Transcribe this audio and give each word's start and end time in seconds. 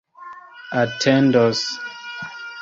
atendos 0.81 1.61